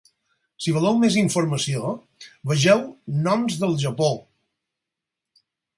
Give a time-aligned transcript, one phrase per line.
[0.63, 1.91] Si voleu més informació,
[2.53, 2.83] vegeu
[3.29, 4.13] "noms del Japó".